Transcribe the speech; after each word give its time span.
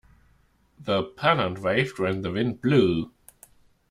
The 0.79 1.03
pennant 1.03 1.59
waved 1.59 1.99
when 1.99 2.21
the 2.23 2.31
wind 2.31 2.59
blew. 2.59 3.11